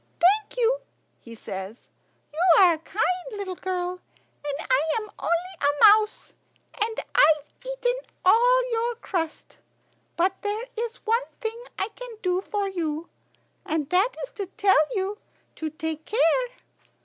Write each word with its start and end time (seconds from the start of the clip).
"Thank 0.19 0.57
you," 0.57 0.81
he 1.19 1.35
says; 1.35 1.89
"you 2.33 2.41
are 2.63 2.73
a 2.73 2.79
kind 2.79 3.07
little 3.33 3.53
girl, 3.53 4.01
and 4.43 4.67
I 4.67 4.81
am 4.99 5.11
only 5.19 5.31
a 5.61 5.79
mouse, 5.85 6.33
and 6.73 6.99
I've 7.13 7.45
eaten 7.63 7.93
all 8.25 8.71
your 8.71 8.95
crust. 8.95 9.59
But 10.17 10.41
there 10.41 10.63
is 10.75 10.95
one 11.05 11.21
thing 11.39 11.65
I 11.77 11.89
can 11.89 12.09
do 12.23 12.41
for 12.41 12.67
you, 12.67 13.09
and 13.63 13.91
that 13.91 14.09
is 14.23 14.31
to 14.31 14.47
tell 14.47 14.83
you 14.95 15.19
to 15.57 15.69
take 15.69 16.03
care. 16.07 16.47